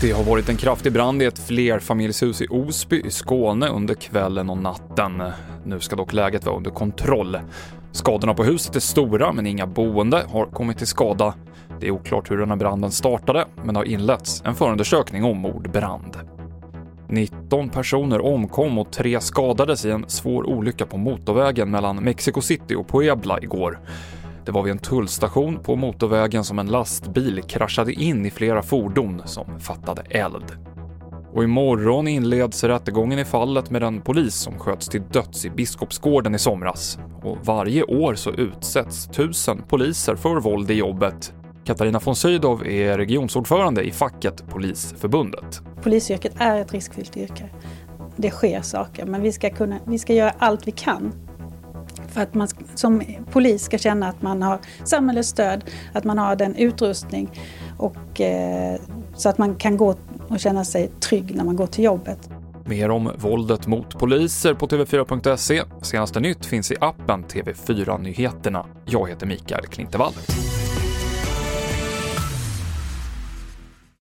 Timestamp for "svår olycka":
20.08-20.86